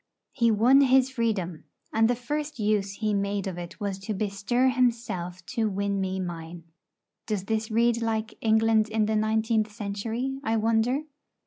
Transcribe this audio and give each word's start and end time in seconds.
He 0.31 0.49
won 0.49 0.81
his 0.81 1.11
freedom; 1.11 1.65
and 1.93 2.09
the 2.09 2.15
first 2.15 2.57
use 2.57 2.93
he 2.93 3.13
made 3.13 3.45
of 3.45 3.59
it 3.59 3.79
was 3.79 3.99
to 3.99 4.15
bestir 4.15 4.69
himself 4.69 5.45
to 5.45 5.69
win 5.69 6.01
me 6.01 6.19
mine. 6.19 6.63
Does 7.27 7.43
this 7.43 7.69
read 7.69 8.01
like 8.01 8.33
'England 8.41 8.89
in 8.89 9.05
the 9.05 9.15
nineteenth 9.15 9.71
century,' 9.71 10.39
I 10.43 10.57
wonder? 10.57 11.03